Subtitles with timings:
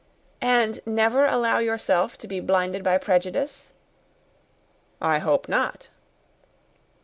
[0.41, 3.69] "And never allow yourself to be blinded by prejudice?"
[4.99, 5.89] "I hope not."